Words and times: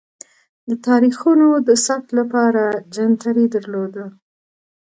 د 0.69 0.71
تاریخونو 0.87 1.47
د 1.67 1.69
ثبت 1.85 2.09
لپاره 2.19 2.63
جنتري 2.95 3.45
درلوده. 3.55 4.05